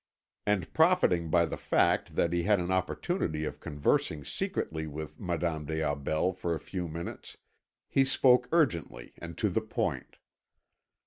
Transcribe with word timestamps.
And 0.47 0.73
profiting 0.73 1.29
by 1.29 1.45
the 1.45 1.57
fact 1.57 2.15
that 2.15 2.33
he 2.33 2.41
had 2.41 2.57
an 2.57 2.71
opportunity 2.71 3.45
of 3.45 3.59
conversing 3.59 4.25
secretly 4.25 4.87
with 4.87 5.19
Madame 5.19 5.67
des 5.67 5.83
Aubels 5.83 6.35
for 6.39 6.55
a 6.55 6.59
few 6.59 6.87
minutes, 6.87 7.37
he 7.87 8.03
spoke 8.03 8.49
urgently 8.51 9.13
and 9.19 9.37
to 9.37 9.47
the 9.47 9.61
point. 9.61 10.17